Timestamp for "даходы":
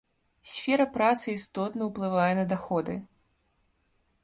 2.57-2.99